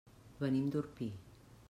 Venim 0.43 0.71
d'Orpí. 0.77 1.11